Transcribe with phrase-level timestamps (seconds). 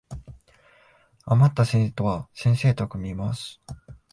[1.25, 3.61] あまった生徒は先生と組みます